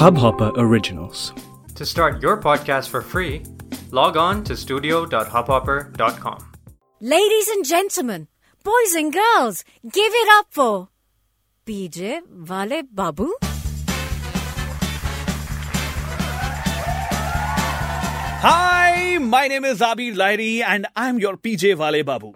[0.00, 1.32] Hubhopper Originals.
[1.74, 3.42] To start your podcast for free,
[3.90, 6.38] log on to studio.hubhopper.com.
[7.00, 8.28] Ladies and gentlemen,
[8.64, 10.88] boys and girls, give it up for
[11.66, 13.32] PJ Wale Babu.
[18.42, 22.32] Hi, my name is Abir Lahiri and I'm your PJ वाले बाबू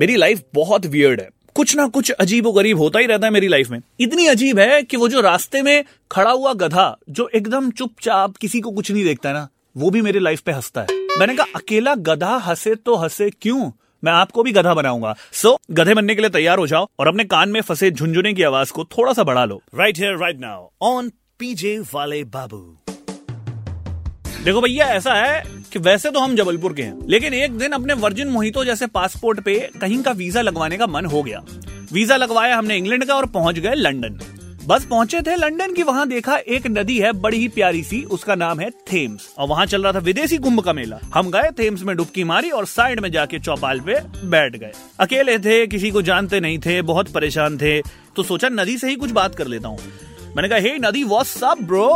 [0.00, 3.33] मेरी life बहुत weird है कुछ ना कुछ अजीब और गरीब होता ही रहता है
[3.33, 7.29] मेरी लाइफ में। इतनी अजीब है कि वो जो रास्ते में खड़ा हुआ गधा जो
[7.35, 10.81] एकदम चुपचाप किसी को कुछ नहीं देखता है ना वो भी मेरी लाइफ पे हंसता
[10.81, 10.87] है।
[11.19, 13.71] मैंने कहा अकेला गधा हंसे तो हंसे क्यों?
[14.03, 17.07] मैं आपको भी गधा बनाऊँगा। सो so, गधे बनने के लिए तैयार हो जाओ और
[17.07, 20.39] अपने कान में फंसे झुंझुने की आवाज़ को थोड़ा सा बढ़ा लो। Right here right
[20.39, 22.90] now on PJ वाले बाबू।
[24.43, 27.93] देखो भैया, ऐसा है कि वैसे तो हम जबलपुर के हैं, लेकिन एक दिन अपने
[27.93, 31.41] वर्जिन मोहितो जैसे पासपोर्ट पे कहीं का वीज़ा लगवाने का मन हो गया।
[31.91, 34.19] वीज़ा लगवाया हमने इंग्लैंड का और पहुँच गए लंदन।
[34.67, 38.35] बस पहुँचे थे लंदन की वहाँ देखा एक नदी है बड़ी ही प्यारी सी, उसका
[38.35, 41.83] नाम है थेम्स। और वहाँ चल रहा था विदेशी कुंभ का मेला। हम गए थेम्स
[41.83, 46.01] में डुबकी मारी और साइड में जाके चौपाल पे बैठ गए। अकेले थे, किसी को
[46.01, 47.79] जानते नहीं थे, बहुत परेशान थे।
[48.15, 49.79] तो सोचा नदी से ही कुछ बात कर लेता हूँ।
[50.35, 51.87] मैंने कहा, हे, नदी वॉट सब ब्रो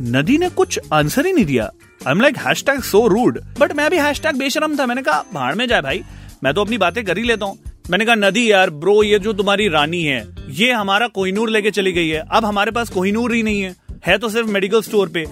[0.00, 1.64] नदी ने कुछ आंसर ही नहीं दिया।
[2.06, 5.02] I am like hash tag so rude but मैं भी हैश टैग बेशरम था। मैंने
[5.02, 6.02] कहा, भाड़ में जाए भाई।
[6.44, 7.58] मैं तो अपनी बातें कर ही लेता हूँ।
[7.90, 11.92] मैंने कहा, नदी यार ब्रो ये जो तुम्हारी रानी है, ये हमारा कोहिनूर लेके चली
[11.92, 15.24] गई है। अब हमारे पास कोहिनूर ही नहीं है। है तो सिर्फ़ मेडिकल स्टोर पे।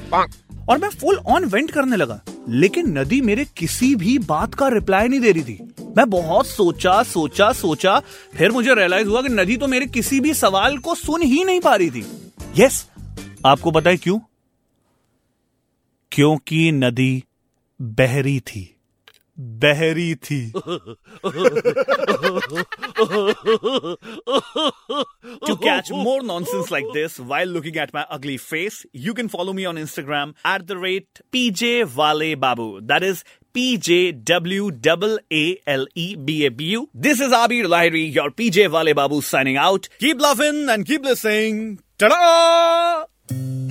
[0.69, 5.09] और मैं फुल ऑन वेंट करने लगा। लेकिन नदी मेरे किसी भी बात का रिप्लाई
[5.09, 8.01] नहीं दे रही थी। मैं बहुत सोचा सोचा सोचा।
[8.39, 11.61] फिर मुझे रियलाइज़ हुआ कि नदी तो मेरे किसी भी सवाल को सुन ही नहीं
[11.61, 12.07] पा रही थी।
[12.59, 12.87] यस
[13.47, 14.19] आपको पता है क्यों?
[16.12, 17.24] क्योंकि नदी
[17.82, 18.74] बहरी थी
[19.40, 20.52] बहरी थी
[25.46, 29.54] to catch more nonsense like this while looking at my ugly face, you can follow
[29.54, 32.82] me on Instagram at the rate PJ Wale Babu.
[32.82, 33.24] That is
[33.54, 36.90] P J W A A L E B A B U.
[36.94, 39.88] This is Abir Lahiri, your PJ Wale Babu signing out.
[40.00, 41.80] Keep laughing and keep listening.
[41.98, 43.71] Ta-da!